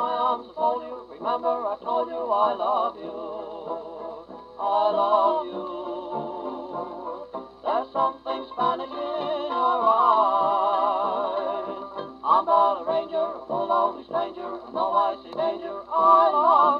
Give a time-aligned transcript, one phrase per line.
[0.00, 0.96] my arms enfold you.
[1.12, 3.12] Remember, I told you I love you.
[4.56, 5.64] I love you.
[7.64, 10.40] There's something Spanish in your eyes.
[12.24, 16.79] I'm but a ranger, a lonely stranger, though I see danger, I love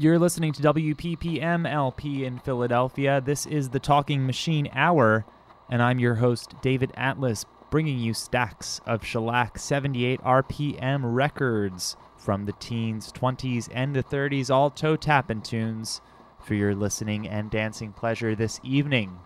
[0.00, 3.20] You're listening to WPPM LP in Philadelphia.
[3.20, 5.26] This is the Talking Machine Hour,
[5.68, 12.46] and I'm your host, David Atlas, bringing you stacks of shellac 78 RPM records from
[12.46, 16.00] the teens, 20s, and the 30s, all toe tapping tunes
[16.42, 19.18] for your listening and dancing pleasure this evening.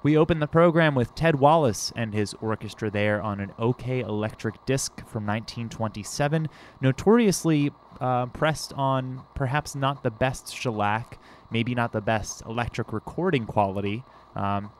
[0.00, 4.64] We open the program with Ted Wallace and his orchestra there on an OKeh Electric
[4.64, 6.48] disc from 1927,
[6.80, 11.18] notoriously uh, pressed on perhaps not the best shellac,
[11.50, 14.04] maybe not the best electric recording quality,
[14.36, 14.70] um,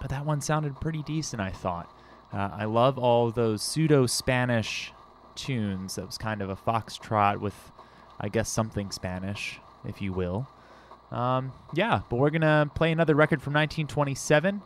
[0.00, 1.90] but that one sounded pretty decent, I thought.
[2.32, 4.92] Uh, I love all those pseudo Spanish
[5.34, 5.96] tunes.
[5.96, 7.54] That was kind of a foxtrot with,
[8.20, 10.48] I guess, something Spanish, if you will.
[11.12, 14.62] Um, yeah, but we're gonna play another record from 1927.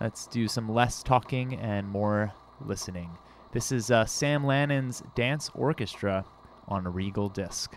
[0.00, 2.32] Let's do some less talking and more
[2.64, 3.10] listening.
[3.52, 6.24] This is uh, Sam Lanin's Dance Orchestra
[6.68, 7.76] on a Regal disc.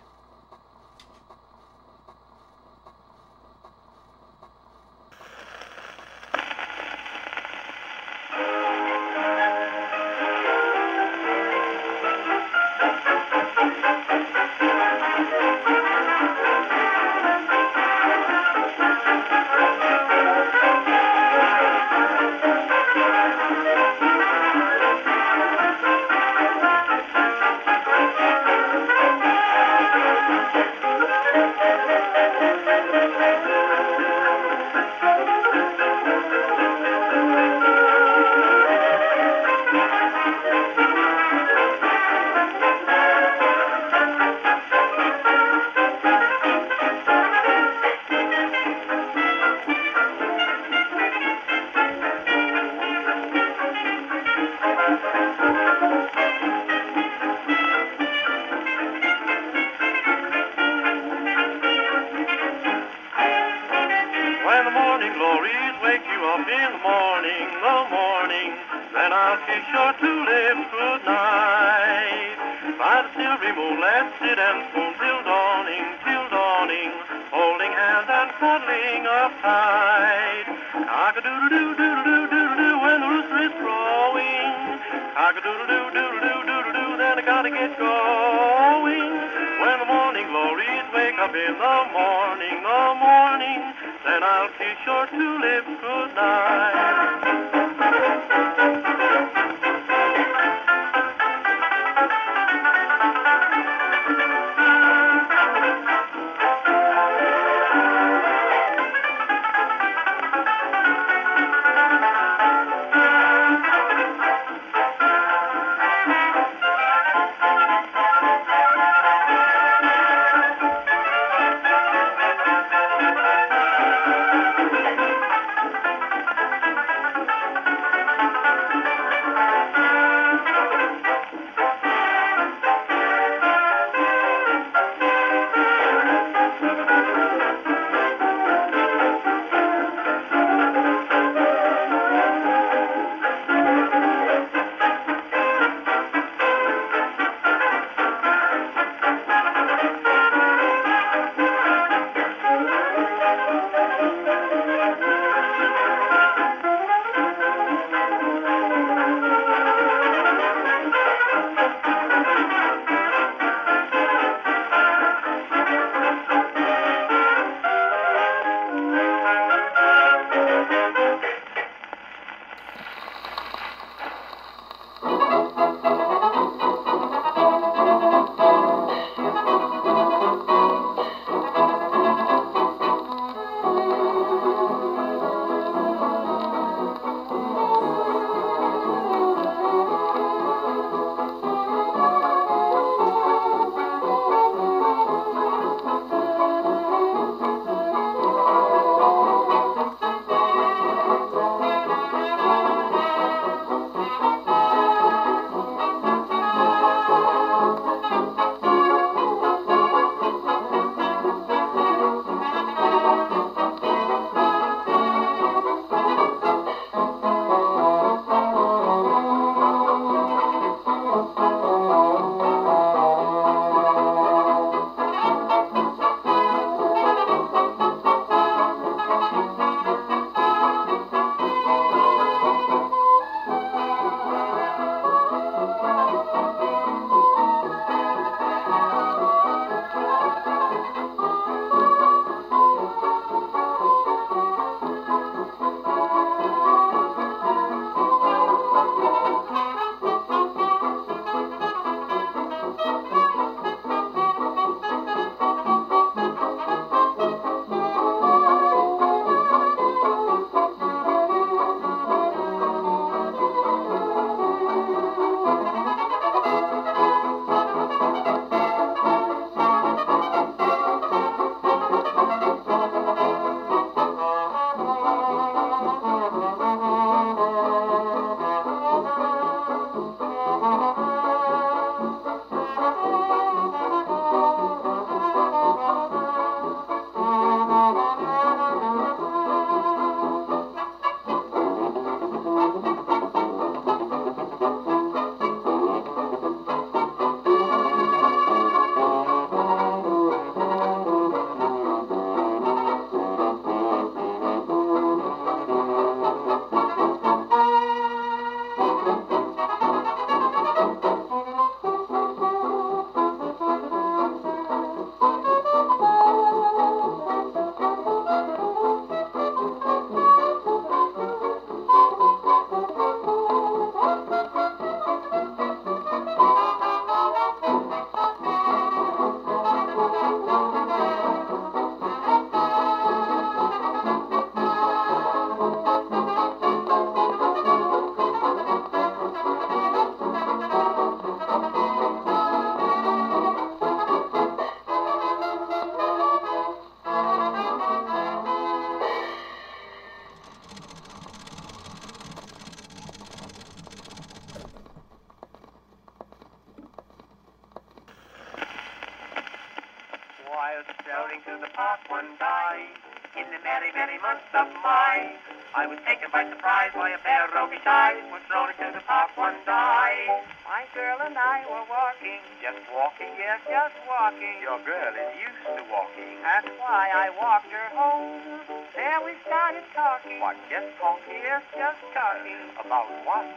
[87.36, 89.12] Gotta get going.
[89.60, 93.60] When the morning glories wake up in the morning, the morning,
[94.08, 97.05] then I'll kiss your two lips goodnight.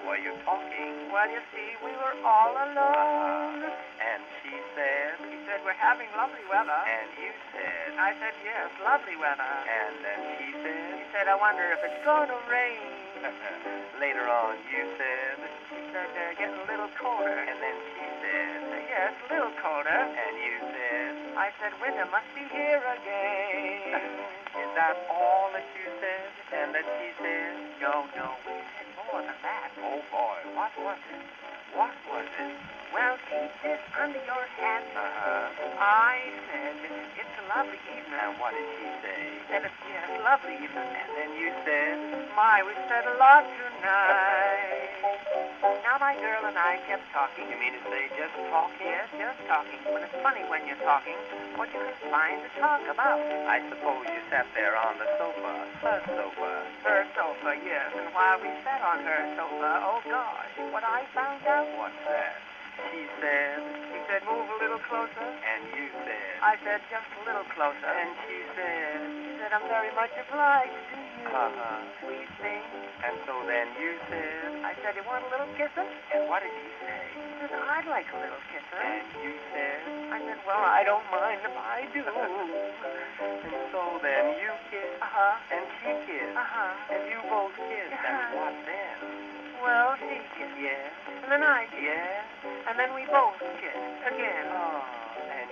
[0.05, 1.09] Were you talking?
[1.11, 3.65] Well, you see, we were all alone.
[3.99, 6.79] And she said, He said, we're having lovely weather.
[6.87, 9.43] and you said, I said, yes, lovely weather.
[9.67, 12.95] And then she said, She said, I wonder if it's gonna rain.
[13.99, 15.35] later on you said,
[15.67, 17.35] She said, uh, getting a little colder.
[17.35, 19.99] and then she said, Uh, yes, a little colder.
[19.99, 24.11] and you said, I said, winter must be here again.
[24.63, 26.31] is that all that you said?
[26.55, 27.51] And that she said,
[27.83, 28.55] no, no, we
[29.11, 29.69] more than that.
[29.81, 31.23] oh boy, what was it?
[31.73, 32.53] What was it?
[32.93, 34.85] Well, keep this under your hat.
[34.93, 35.81] Uh-huh.
[35.81, 36.77] I said,
[37.17, 38.17] it's a lovely evening.
[38.21, 39.21] And what did she say?
[39.49, 39.98] said, it's yes,
[40.29, 40.93] lovely evening.
[40.93, 41.97] And then you said,
[42.37, 44.93] My, we said a lot tonight.
[45.81, 47.49] Now my girl and I kept talking.
[47.49, 48.85] you mean to say just talking?
[48.85, 49.81] Yes, just talking.
[49.89, 51.17] But it's funny when you're talking
[51.57, 53.17] what you can find to talk about.
[53.49, 56.51] I suppose you sat there on the sofa, her sofa.
[56.85, 57.89] Her sofa, yes.
[57.97, 61.65] And while we sat on her sofa, oh gosh, what I found out.
[61.73, 62.37] What's that?
[62.93, 65.25] She said, She said, move a little closer.
[65.25, 67.89] and you said, I said, just a little closer.
[67.97, 71.25] and she said, said, I'm very much obliged to you.
[71.25, 71.81] uh-huh.
[72.05, 72.61] Sweet thing.
[73.01, 75.89] And so then you said, I said, you want a little kissing?
[76.13, 77.01] and what did he say?
[77.17, 78.77] She said, I'd like a little kissing.
[78.77, 79.79] And you said,
[80.13, 82.03] I said, well, I don't mind if I do.
[82.05, 85.35] and so then you kissed, Uh-huh.
[85.55, 86.93] and she kissed, Uh-huh.
[86.93, 88.35] and you both kissed, and Yeah.
[88.37, 88.97] what then?
[89.63, 90.57] Well, she kissed.
[90.59, 90.91] Yes,
[91.23, 91.83] And then I kissed.
[91.83, 92.23] yes,
[92.67, 93.87] And then we both kissed.
[94.11, 94.45] Again.
[94.51, 95.08] oh, and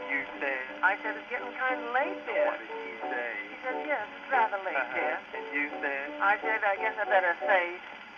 [0.10, 2.46] you said, I said, it's getting kind of late, dear.
[2.48, 3.32] what did she say?
[3.50, 5.18] She said, yes, it's rather late, dear.
[5.18, 5.36] Uh-huh.
[5.38, 7.64] And you said, I said, I guess I better say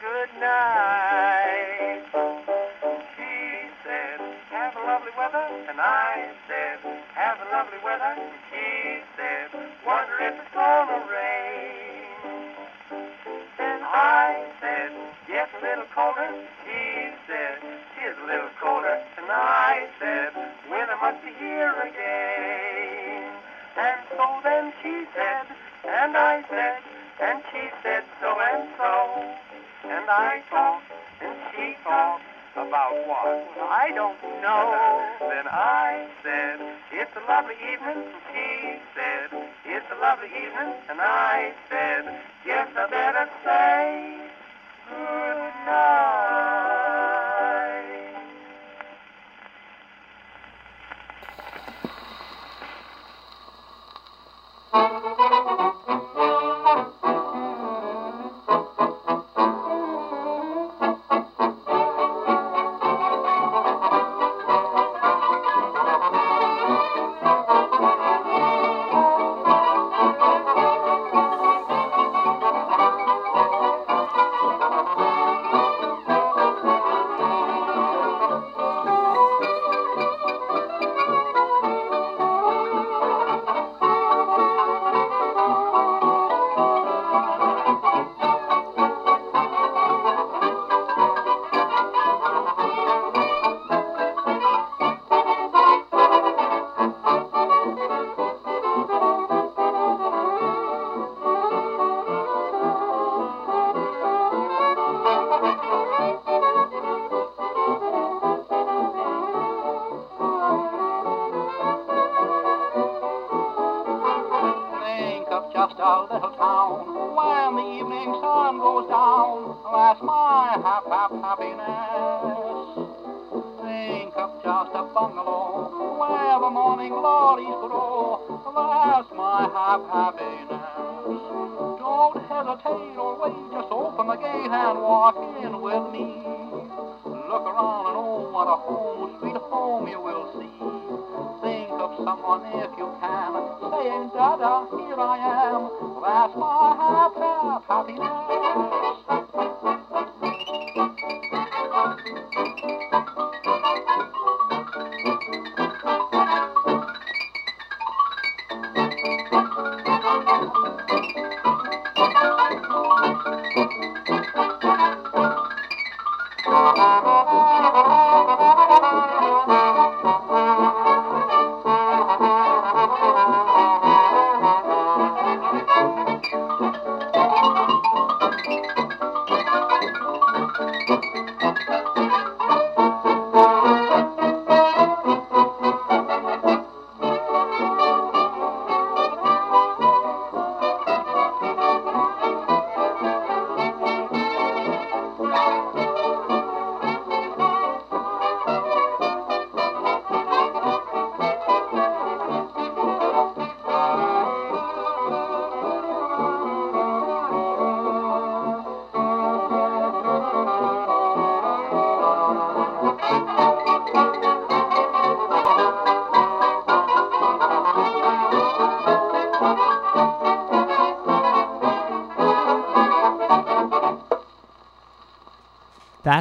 [0.04, 2.04] good night.
[3.16, 3.34] she
[3.84, 4.20] said,
[4.52, 6.80] have a lovely weather, and I said,
[7.16, 9.48] have a lovely weather, and she said,
[9.86, 12.56] wonder if it's gonna rain.
[13.58, 14.92] Then I said,
[15.28, 16.32] yes, a little colder.
[16.64, 17.60] She said,
[18.00, 19.00] tis a little colder.
[19.30, 20.32] I said,
[20.72, 23.28] winter must be here again.
[23.78, 25.46] And so then she said,
[25.88, 26.80] and I said,
[27.22, 29.36] and she said so and so.
[29.84, 30.92] And I talked,
[31.22, 32.24] and she talked
[32.56, 33.48] about what?
[33.70, 35.06] I don't know.
[35.20, 36.60] Then I said,
[36.92, 38.04] it's a lovely evening.
[38.32, 39.30] She said,
[39.66, 40.74] it's a lovely evening.
[40.90, 42.16] And I said,
[42.46, 44.20] yes, I better say
[44.88, 46.69] good night.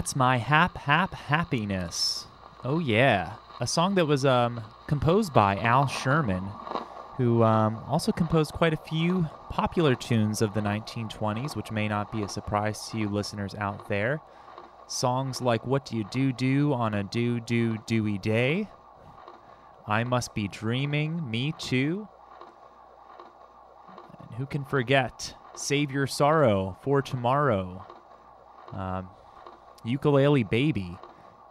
[0.08, 2.26] That's my hap hap happiness.
[2.64, 6.48] Oh yeah, a song that was um, composed by Al Sherman,
[7.18, 12.10] who um, also composed quite a few popular tunes of the 1920s, which may not
[12.10, 14.22] be a surprise to you listeners out there.
[14.86, 18.66] Songs like "What Do You Do Do on a Do Do Dewy Day,"
[19.86, 22.08] "I Must Be Dreaming," "Me Too,"
[24.22, 27.84] and who can forget "Save Your Sorrow for Tomorrow."
[28.72, 29.10] Um,
[29.88, 30.96] Ukulele Baby.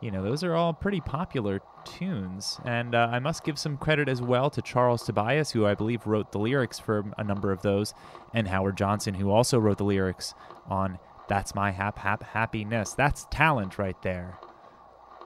[0.02, 2.60] You know, those are all pretty popular tunes.
[2.66, 6.06] And uh, I must give some credit as well to Charles Tobias, who I believe
[6.06, 7.94] wrote the lyrics for a number of those,
[8.34, 10.34] and Howard Johnson, who also wrote the lyrics
[10.68, 12.94] on That's My Hap Hap Happiness.
[12.94, 14.40] That's talent right there.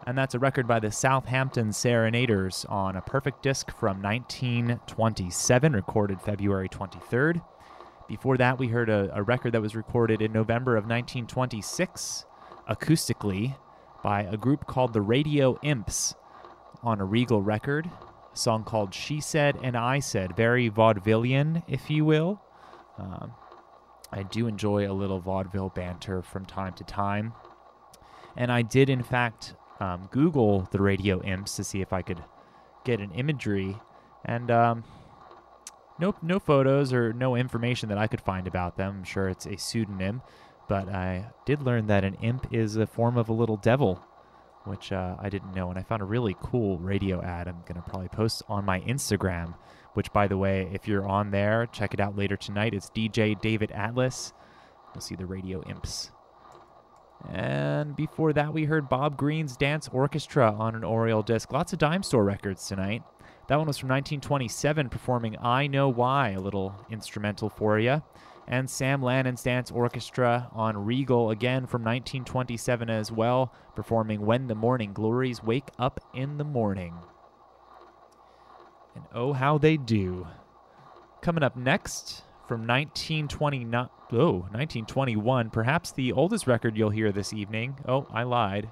[0.07, 6.21] And that's a record by the Southampton Serenaders on a perfect disc from 1927, recorded
[6.21, 7.43] February 23rd.
[8.07, 12.25] Before that, we heard a, a record that was recorded in November of 1926
[12.71, 13.55] acoustically
[14.03, 16.15] by a group called the Radio Imps
[16.81, 17.89] on a Regal record.
[18.33, 22.41] A song called She Said and I Said, very vaudevillian, if you will.
[22.97, 23.33] Um,
[24.11, 27.33] I do enjoy a little vaudeville banter from time to time.
[28.35, 32.23] And I did, in fact, um, Google the Radio Imps to see if I could
[32.85, 33.77] get an imagery.
[34.23, 34.83] And um,
[35.99, 38.99] no, no photos or no information that I could find about them.
[38.99, 40.21] I'm sure it's a pseudonym
[40.71, 44.01] but I did learn that an imp is a form of a little devil,
[44.63, 45.69] which uh, I didn't know.
[45.69, 48.79] And I found a really cool radio ad I'm going to probably post on my
[48.79, 49.53] Instagram,
[49.95, 52.73] which, by the way, if you're on there, check it out later tonight.
[52.73, 54.31] It's DJ David Atlas.
[54.95, 56.11] You'll see the radio imps.
[57.29, 61.51] And before that, we heard Bob Green's Dance Orchestra on an Oriole disc.
[61.51, 63.03] Lots of dime store records tonight.
[63.49, 68.01] That one was from 1927, performing I Know Why, a little instrumental for you
[68.47, 74.55] and Sam Lanin's Dance Orchestra on Regal again from 1927 as well, performing When the
[74.55, 76.95] Morning Glories Wake Up in the Morning.
[78.95, 80.27] And oh, how they do.
[81.21, 87.77] Coming up next from 1929, oh, 1921, perhaps the oldest record you'll hear this evening.
[87.87, 88.69] Oh, I lied.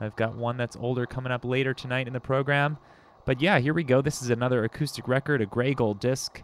[0.00, 2.78] I've got one that's older coming up later tonight in the program.
[3.26, 4.00] But yeah, here we go.
[4.00, 6.42] This is another acoustic record, a Grey Gull disc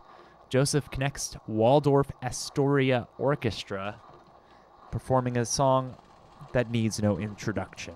[0.48, 4.00] Joseph Knecht's Waldorf Astoria Orchestra
[4.92, 5.96] performing a song
[6.52, 7.94] that needs no introduction.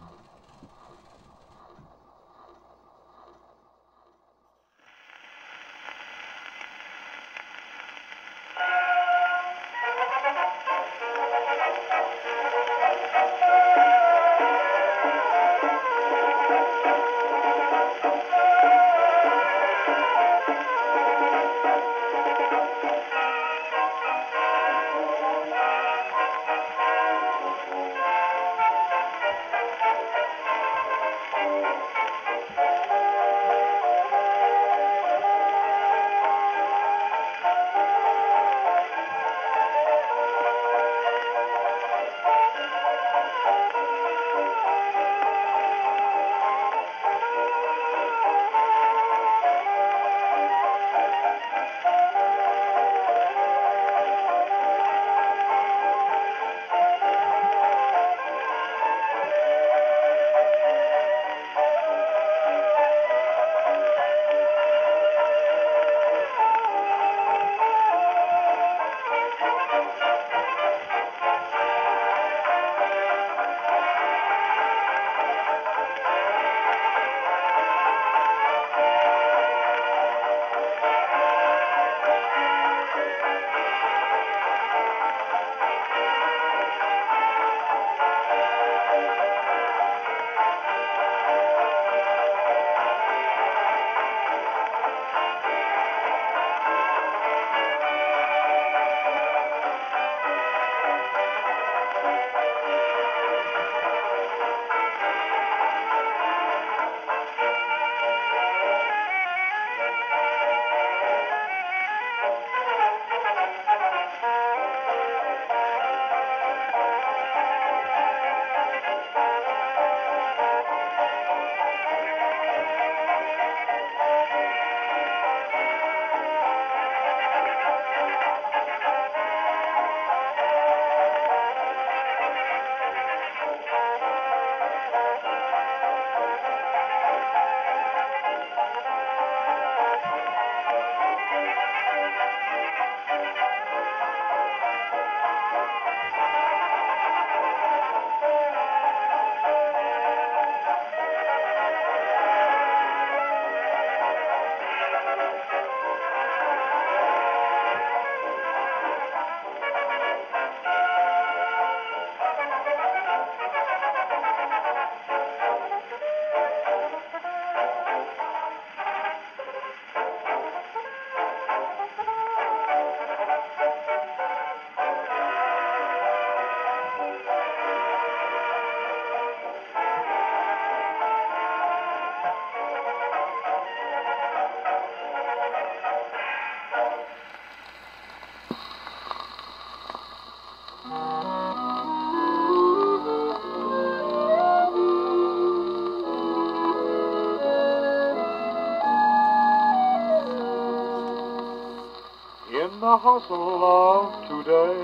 [202.90, 204.74] The hustle of today,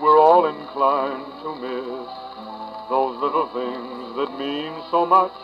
[0.00, 2.06] we're all inclined to miss
[2.88, 5.34] those little things that mean so much.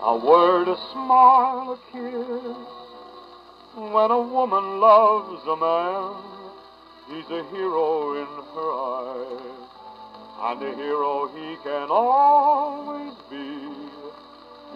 [0.00, 2.56] A word, a smile, a kiss.
[3.76, 6.16] When a woman loves a man,
[7.12, 9.68] he's a hero in her eyes.
[10.40, 13.68] And a hero he can always be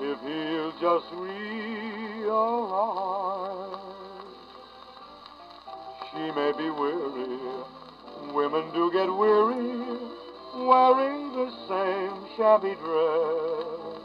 [0.05, 2.92] if he'll just realize.
[6.35, 7.39] May be weary,
[8.33, 9.99] women do get weary,
[10.55, 14.01] wearing the same shabby dress.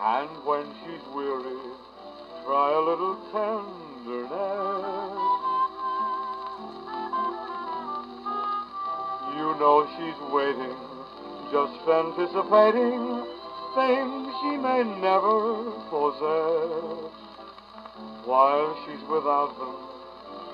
[0.00, 1.60] And when she's weary,
[2.44, 4.28] try a little tenderness.
[9.36, 10.76] You know she's waiting,
[11.50, 13.24] just anticipating
[13.74, 17.12] things she may never possess.
[18.24, 19.87] While she's without them,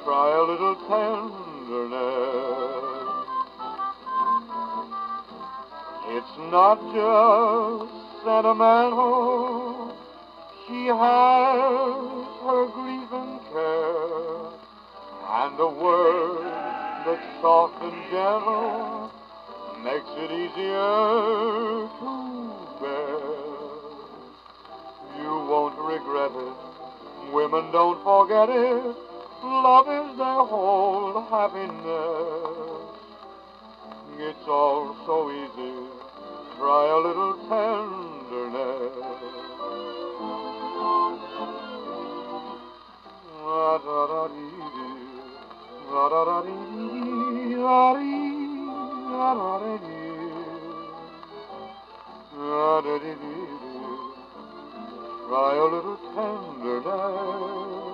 [0.04, 1.54] try a little tenderness.
[6.16, 9.96] It's not just sentimental.
[10.66, 14.52] She has her grief and care,
[15.40, 16.52] and a word
[17.06, 19.10] that's soft and gentle
[19.82, 22.12] makes it easier to
[22.80, 23.20] bear.
[25.18, 27.32] You won't regret it.
[27.32, 29.03] Women don't forget it.
[29.44, 31.74] Love is their whole happiness.
[34.18, 35.74] It's all so easy.
[36.56, 38.94] Try a little tenderness.
[43.44, 45.02] La-da-da-dee-dee,
[45.92, 48.64] la-da-da-dee-dee, la-dee,
[49.12, 50.24] la-da-da-dee,
[52.38, 53.88] la-da-dee-dee-dee.
[55.28, 56.84] Try a little tenderness.
[56.84, 57.93] La-da-da-dee-dee, la-da-da-da-dee-dee, la-dee, la-da-dee-dee, la-da-dee-dee.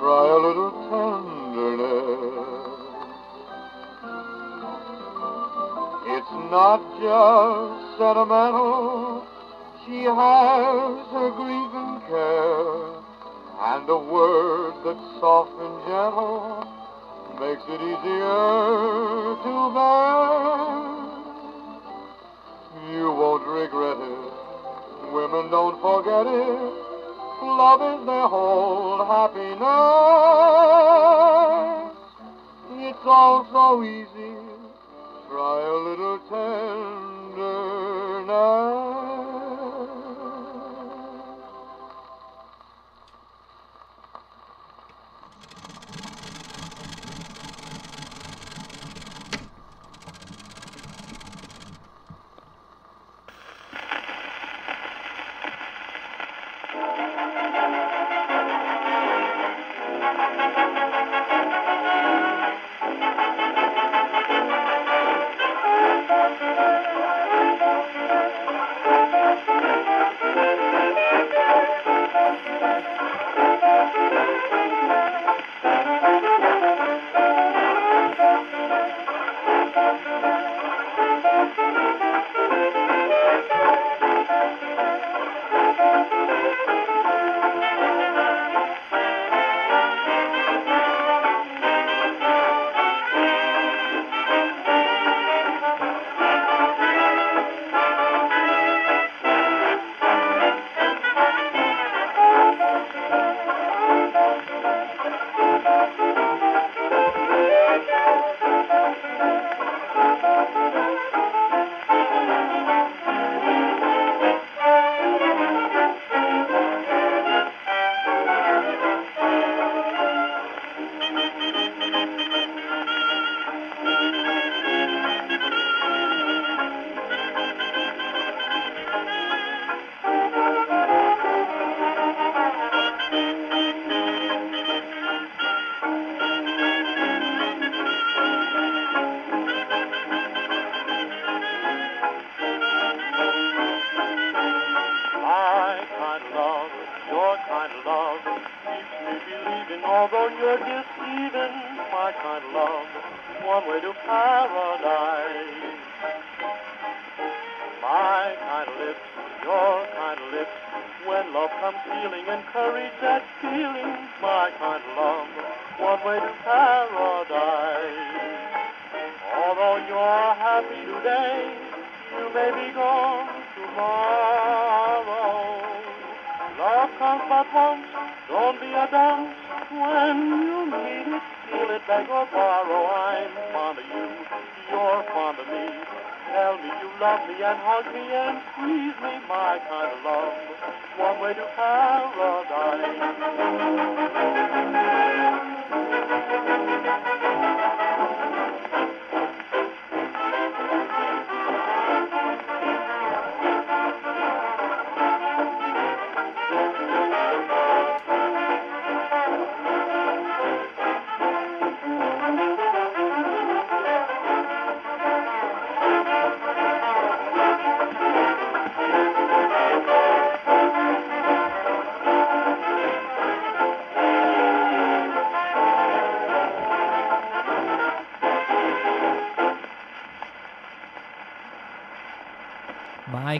[0.00, 2.10] Try a little tenderness.
[6.06, 9.26] It's not just sentimental.
[9.84, 13.00] She has her grief and care,
[13.60, 16.79] and a word that's soft and gentle
[17.40, 21.00] makes it easier to bear.
[22.92, 24.32] You won't regret it.
[25.14, 26.72] Women don't forget it.
[27.42, 29.60] Love is their whole happiness.
[32.76, 34.36] It's all so easy.
[35.30, 37.60] Try a little tenderness.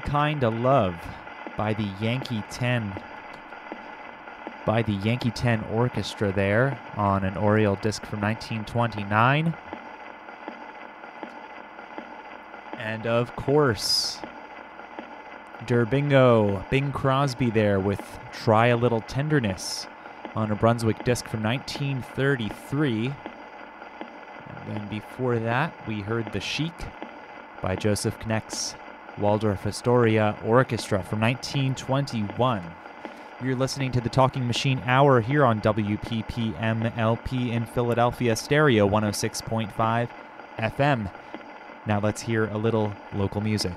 [0.01, 0.97] Kind of Love
[1.57, 3.01] by the Yankee 10
[4.67, 9.55] by the Yankee 10 Orchestra there on an Oriole disc from 1929.
[12.79, 14.19] And of course,
[15.67, 18.01] Der Bingle, Bing Crosby there with
[18.33, 19.87] Try a Little Tenderness
[20.35, 23.07] on a Brunswick disc from 1933.
[23.07, 23.15] And
[24.69, 26.73] then before that, we heard The Sheik
[27.61, 28.75] by Joseph Knecht's
[29.19, 32.63] Waldorf Astoria Orchestra from 1921.
[33.43, 40.09] You're listening to the Talking Machine Hour here on WPPM LP in Philadelphia, stereo 106.5
[40.59, 41.11] FM.
[41.87, 43.77] Now let's hear a little local music.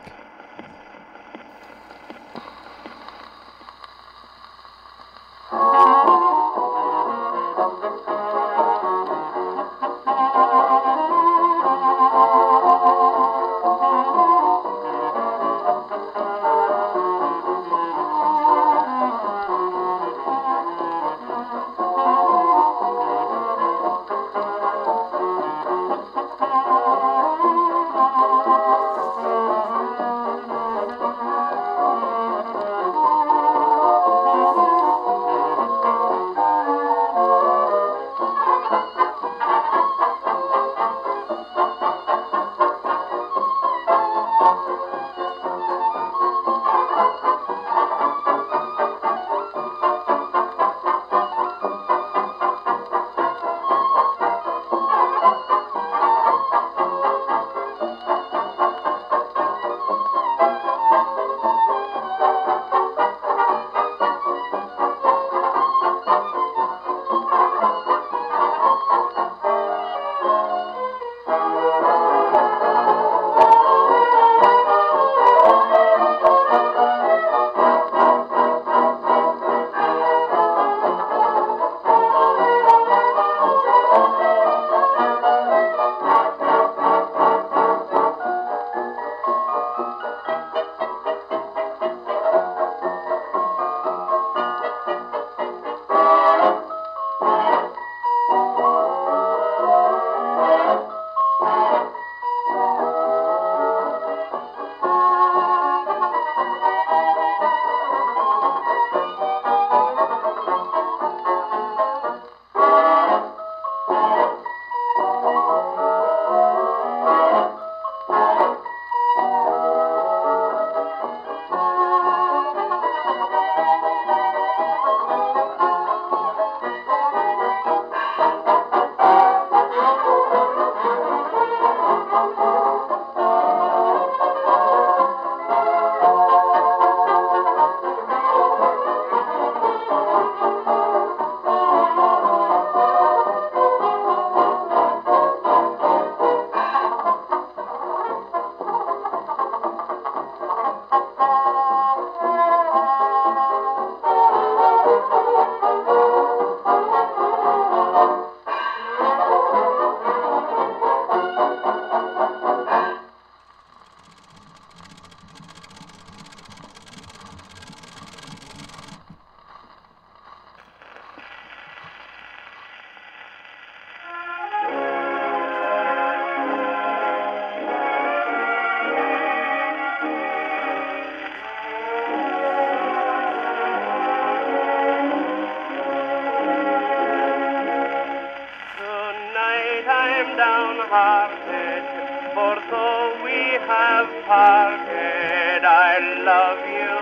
[192.34, 196.98] for though we have parted, I love you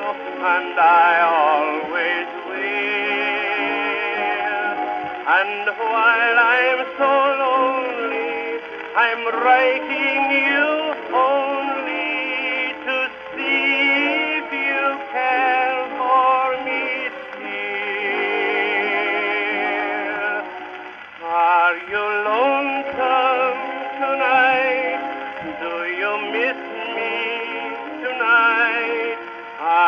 [0.53, 3.01] and I always will.
[5.37, 7.13] And while I'm so
[7.43, 8.61] lonely,
[8.95, 10.70] I'm writing you.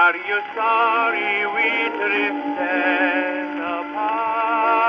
[0.04, 4.84] Are you sorry we drifted apart?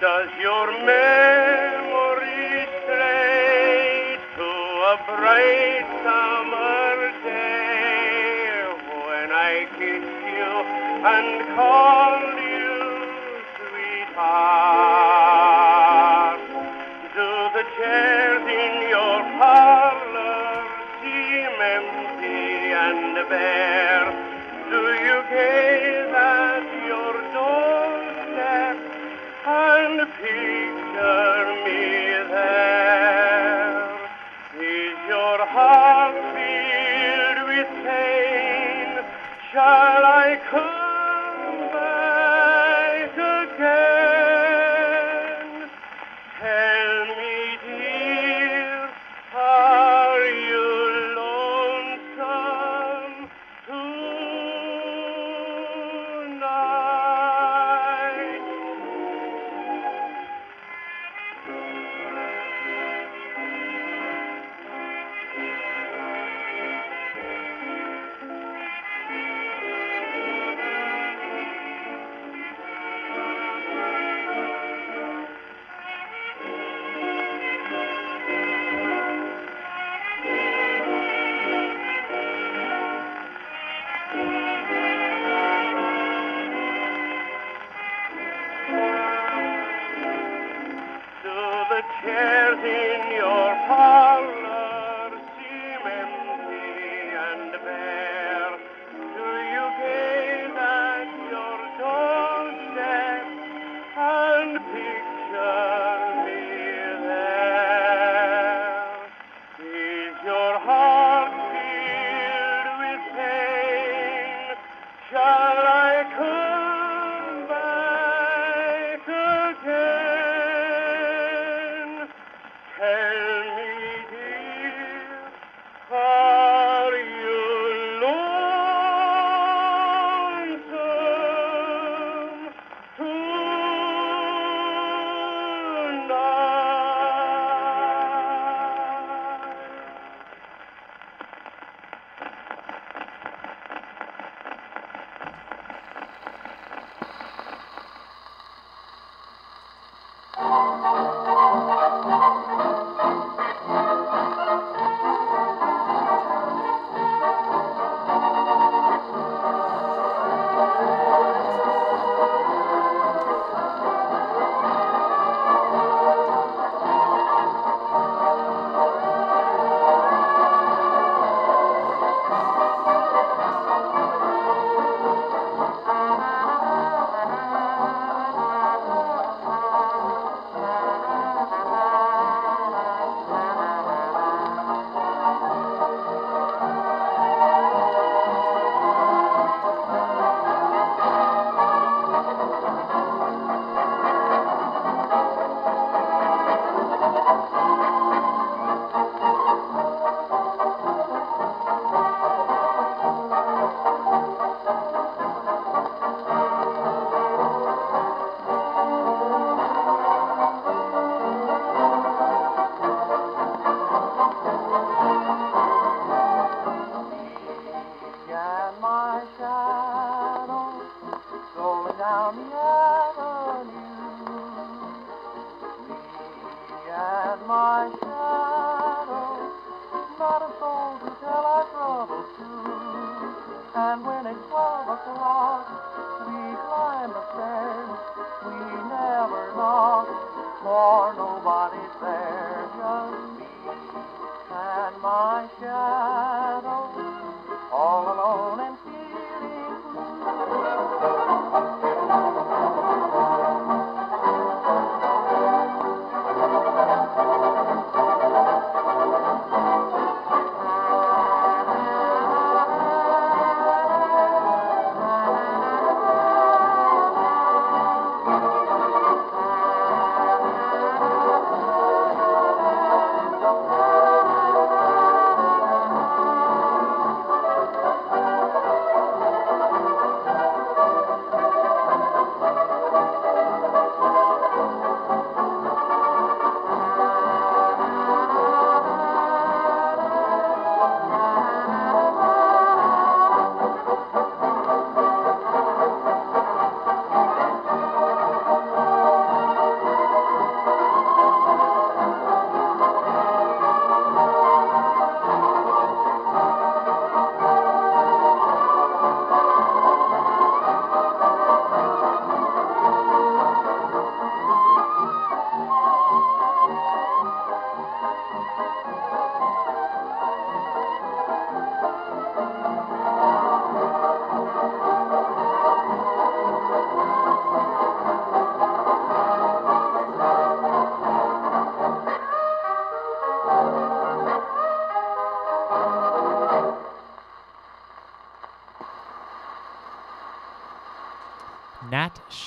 [0.00, 4.48] Does your memory stray to
[4.88, 8.72] a bright summer day
[9.04, 10.52] when I kissed you
[11.04, 12.72] and called you
[13.68, 14.63] sweetheart?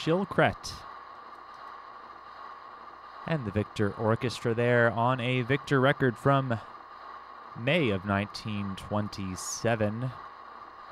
[0.07, 0.71] Shilkret.
[3.27, 6.57] And the Victor Orchestra there on a Victor record from
[7.59, 10.11] May of 1927.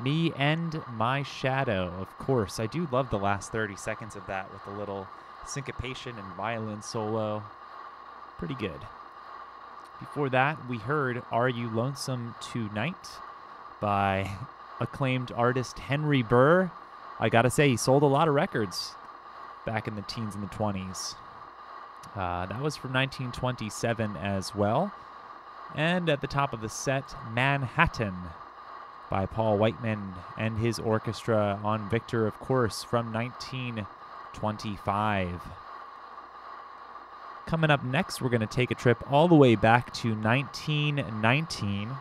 [0.01, 2.59] Me and My Shadow, of course.
[2.59, 5.07] I do love the last 30 seconds of that with a little
[5.47, 7.41] syncopation and violin solo.
[8.37, 8.81] Pretty good.
[10.01, 13.11] Before that, we heard Are You Lonesome Tonight
[13.79, 14.29] by
[14.81, 16.69] acclaimed artist Henry Burr.
[17.17, 18.93] I gotta say, he sold a lot of records
[19.65, 21.15] back in the teens and the 20s.
[22.15, 24.91] Uh, that was from 1927 as well.
[25.75, 28.13] And at the top of the set, Manhattan
[29.09, 35.41] by Paul Whiteman and his orchestra on Victor, of course, from 1925.
[37.45, 41.91] Coming up next, we're going to take a trip all the way back to 1919.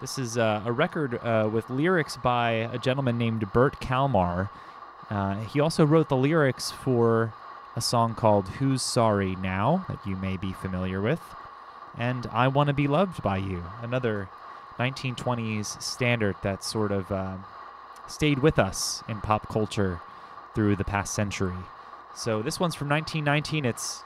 [0.00, 4.48] This is uh, a record uh, with lyrics by a gentleman named Bert Kalmar.
[5.10, 7.34] Uh, he also wrote the lyrics for
[7.76, 11.20] a song called Who's Sorry Now, that you may be familiar with,
[11.98, 14.30] and I Want to Be Loved by You, another
[14.78, 17.36] 1920s standard that sort of uh,
[18.06, 20.00] stayed with us in pop culture
[20.54, 21.52] through the past century.
[22.16, 23.66] So this one's from 1919.
[23.66, 24.02] It's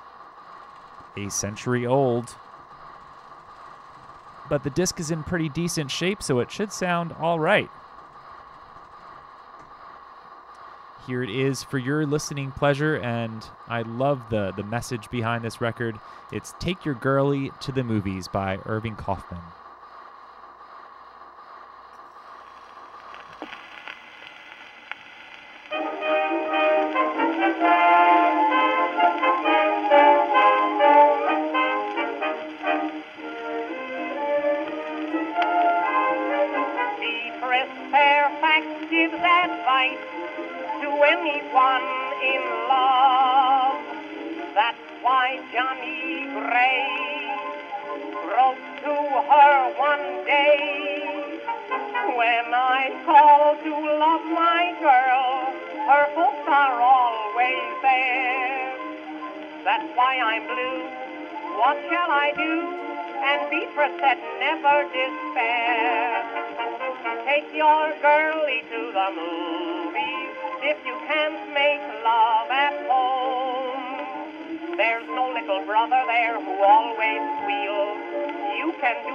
[1.17, 2.35] a century old.
[4.49, 7.71] But the disc is in pretty decent shape, so it should sound all right.
[11.07, 15.61] Here it is for your listening pleasure, and I love the, the message behind this
[15.61, 15.99] record.
[16.33, 19.41] It's Take Your Girlie to the Movies by Irving Kaufman.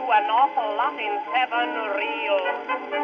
[0.09, 2.49] An awful lot in seven reels.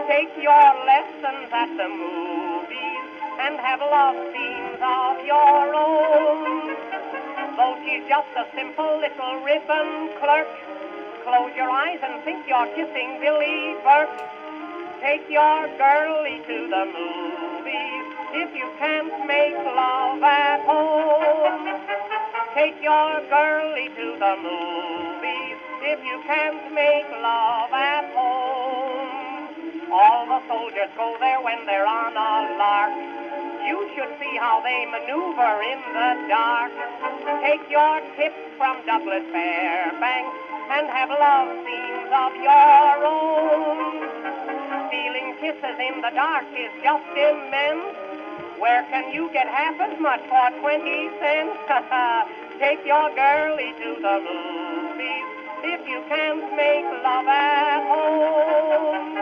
[0.09, 3.05] Take your lessons at the movies
[3.45, 6.73] and have love scenes of your own.
[7.55, 10.49] Though she's just a simple little ribbon clerk,
[11.21, 14.09] close your eyes and think you're kissing Billie Burke.
[14.99, 21.69] Take your girlie to the movies if you can't make love at home.
[22.55, 25.14] Take your girlie to the movies
[25.85, 29.93] if you can't make love at home.
[29.93, 32.93] All the soldiers go there when they're on a lark.
[33.69, 36.73] You should see how they maneuver in the dark.
[37.45, 40.37] Take your tips from Douglas Fairbanks
[40.73, 44.09] and have love scenes of your own.
[44.89, 47.93] Stealing kisses in the dark is just immense.
[48.57, 50.81] Where can you get half as much for 20
[51.21, 51.61] cents?
[52.59, 54.54] Take your girlie to the movies
[55.65, 59.17] if you can't make love at home.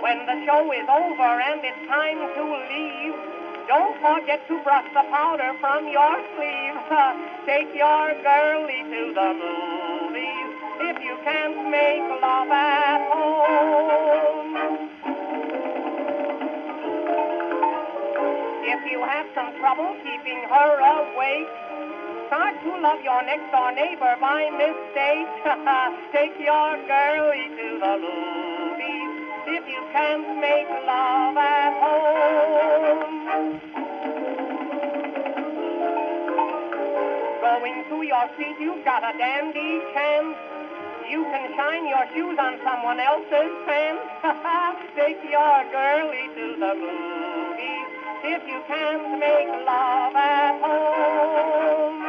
[0.00, 3.14] When the show is over and it's time to leave,
[3.68, 6.80] don't forget to brush the powder from your sleeve.
[7.46, 10.50] Take your girlie to the movies
[10.88, 14.56] if you can't make love at home.
[18.64, 21.73] If you have some trouble keeping her awake,
[22.34, 25.30] to love your next door neighbor by mistake.
[26.12, 29.14] Take your girlie to the movies
[29.46, 33.60] if you can't make love at home.
[37.40, 40.34] Going to your seat, you've got a dandy chance.
[41.08, 44.02] You can shine your shoes on someone else's pants.
[44.96, 47.88] Take your girlie to the movies
[48.26, 52.03] if you can't make love at home.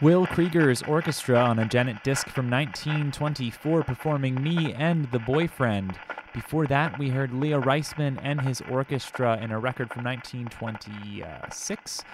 [0.00, 5.98] Will Krieger's orchestra on a Gennett disc from 1924 performing Me and the Boyfriend.
[6.32, 12.04] Before that, we heard Leo Reisman and his orchestra in a record from 1926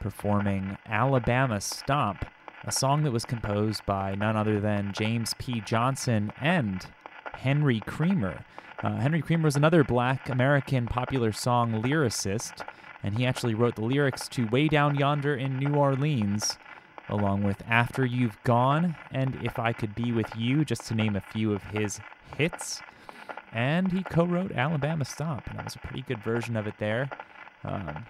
[0.00, 2.24] performing Alabama Stomp,
[2.62, 5.60] a song that was composed by none other than James P.
[5.62, 6.86] Johnson and
[7.34, 8.44] Henry Creamer.
[8.84, 12.64] Uh, Henry Creamer was another black American popular song lyricist,
[13.02, 16.56] and he actually wrote the lyrics to Way Down Yonder in New Orleans
[17.08, 21.16] along with After You've Gone and If I Could Be With You, just to name
[21.16, 22.00] a few of his
[22.36, 22.80] hits.
[23.52, 26.74] And he co wrote Alabama Stomp, and that was a pretty good version of it
[26.78, 27.10] there
[27.64, 28.06] um,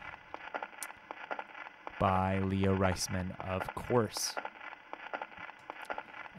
[1.99, 4.35] by Leo Reisman, of course.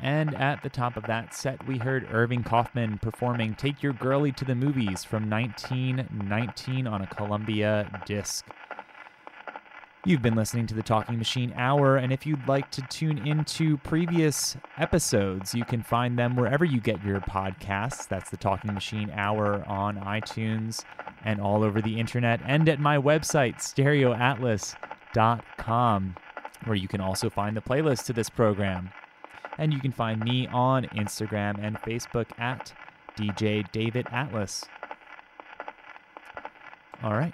[0.02, 4.34] And at the top of that set, we heard Irving Kaufman performing Take Your Girlie
[4.34, 8.46] to the Movies from 1919 on a Columbia disc.
[10.06, 13.78] You've been listening to the Talking Machine Hour, and if you'd like to tune into
[13.78, 18.10] previous episodes, you can find them wherever you get your podcasts.
[18.10, 20.84] That's the Talking Machine Hour on iTunes
[21.24, 26.16] and all over the internet, and at my website, stereoatlas.com,
[26.66, 28.90] where you can also find the playlist to this program.
[29.58, 32.74] And you can find me on Instagram and Facebook at
[33.16, 34.66] DJ David Atlas.
[37.02, 37.34] All right.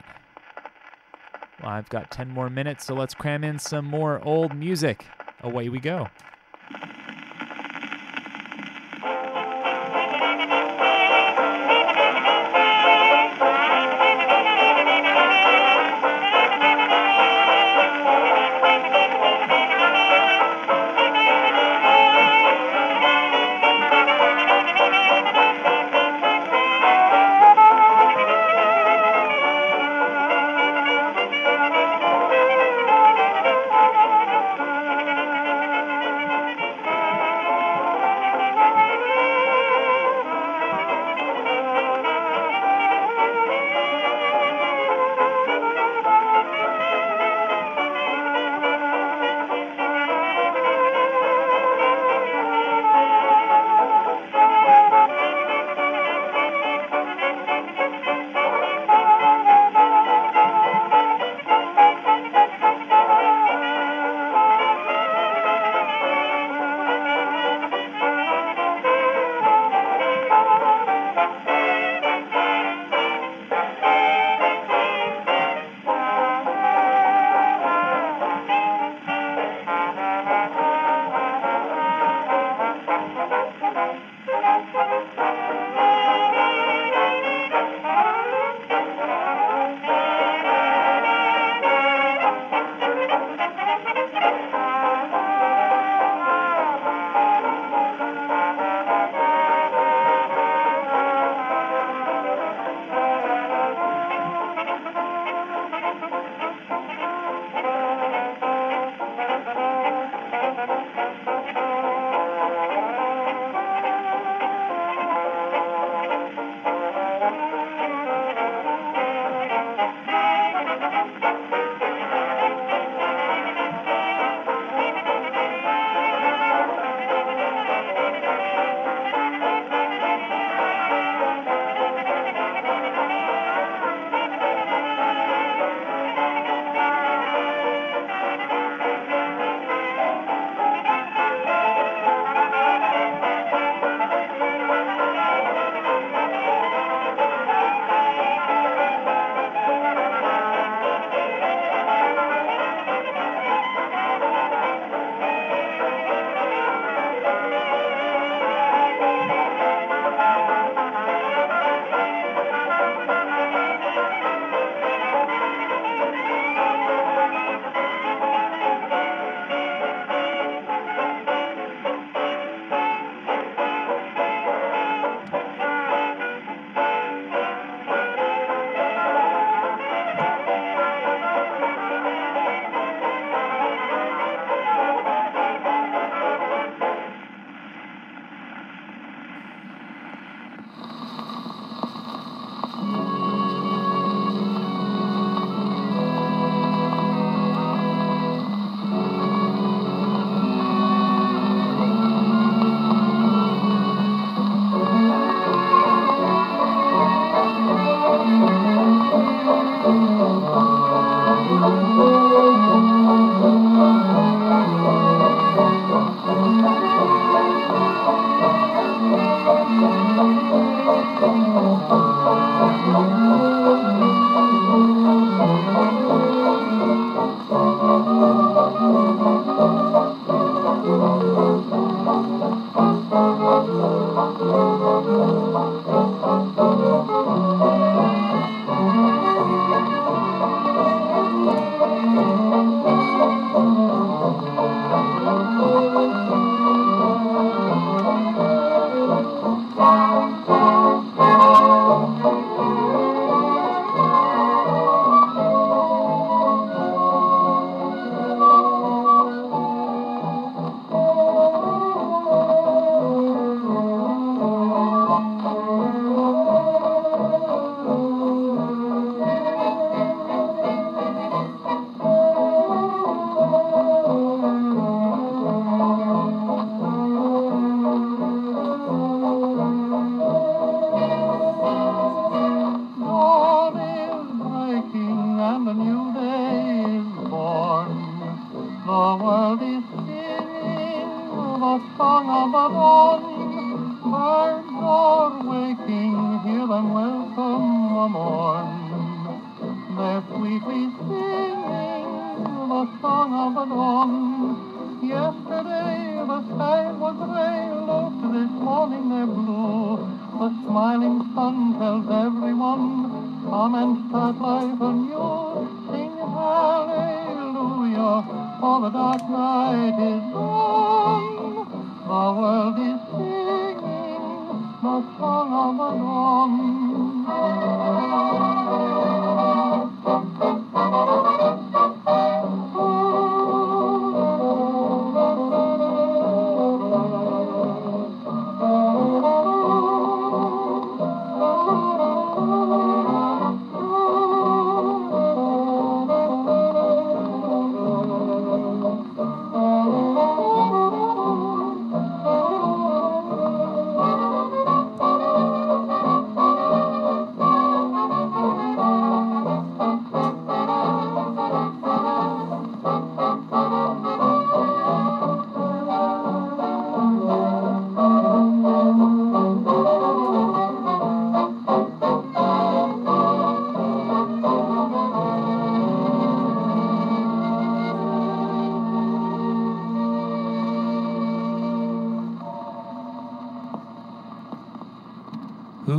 [1.61, 5.05] Well, I've got 10 more minutes, so let's cram in some more old music.
[5.41, 6.07] Away we go.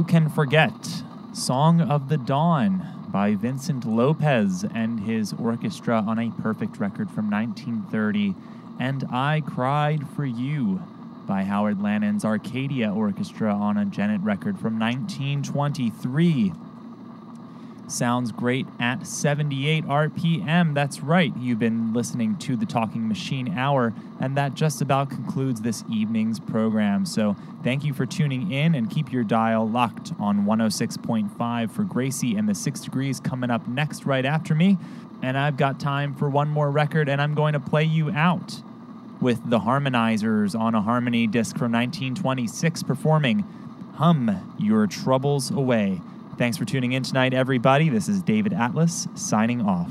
[0.01, 1.03] Who can forget
[1.34, 7.30] Song of the Dawn by Vincent Lopez and his orchestra on a perfect record from
[7.30, 8.34] 1930,
[8.78, 10.82] and I Cried for You
[11.26, 16.55] by Howard Lanin's Arcadia Orchestra on a Gennett record from 1923.
[17.91, 20.74] Sounds great at 78 RPM.
[20.74, 25.61] That's right, you've been listening to the Talking Machine Hour, and that just about concludes
[25.61, 27.05] this evening's program.
[27.05, 27.34] So
[27.64, 32.49] thank you for tuning in and keep your dial locked on 106.5 for Gracie and
[32.49, 34.78] the Six Degrees coming up next, right after me.
[35.20, 38.62] And I've got time for one more record, and I'm going to play you out
[39.20, 43.41] with the Harmonizers on a Harmony disc from 1926 performing
[43.97, 46.01] Hum Your Troubles Away.
[46.41, 47.91] Thanks for tuning in tonight, everybody.
[47.91, 49.91] This is David Atlas signing off.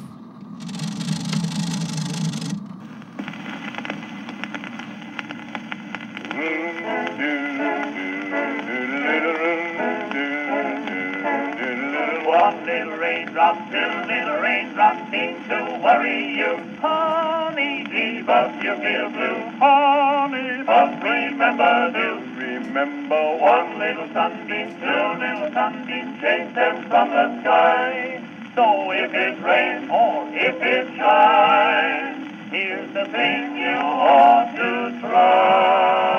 [12.26, 13.78] One little raindrop, two
[14.08, 16.58] little raindrops seem to worry you.
[16.82, 19.52] Honey, leave us you feel blue.
[19.60, 22.26] Honey, but remember this.
[22.40, 28.22] Remember one little sunbeam, two little sunbeams, chase them from the sky.
[28.56, 36.10] So if it rains or if it shines, here's the thing you ought to try.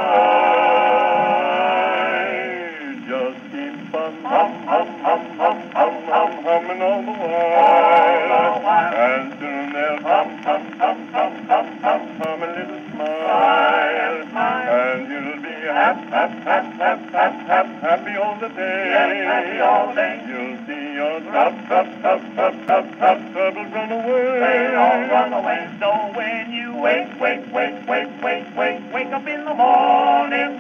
[3.05, 8.65] Just keep on hum, hum, hum, hum, hum, hum, humming all the while.
[9.05, 14.17] And soon they'll hum, hum, hum, hum, hum, hum, hum a little smile.
[14.33, 18.70] And you'll be happy, happy, happy, happy, happy, happy, all the day.
[21.67, 24.41] Trub, trub, trub, trub, trub, run away.
[24.41, 25.69] They all run away.
[25.81, 30.53] So when you wake, wake, wake, wake, wake, wake, wake up in the morning.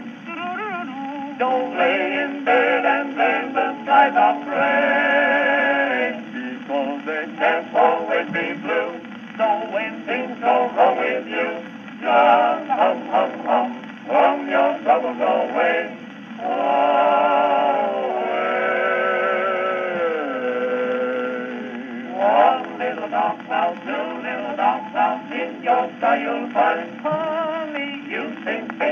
[1.38, 2.89] Don't lay in bed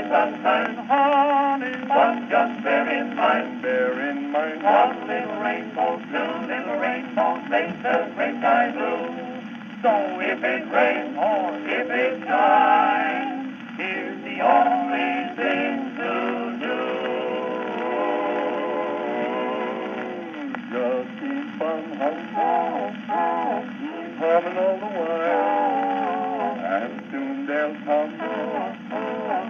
[0.09, 4.63] sunshine, honey, but just bear in mind, bear in mind.
[4.63, 9.05] One little rainbow, two little rainbows make the great sky blue.
[9.83, 16.11] So if it rains or if it shines, here's the only thing to
[16.65, 16.79] do.
[20.73, 22.95] Just keep on humming,
[24.17, 26.08] humming all the while,
[27.49, 28.11] they'll come,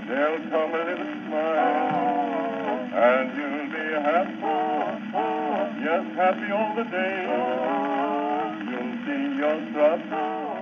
[0.08, 4.40] they'll come a little smile, and you'll be happy,
[5.84, 7.28] yes, happy all the day.
[8.70, 10.59] You'll see your trouble